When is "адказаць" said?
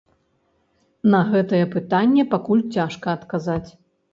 3.19-3.67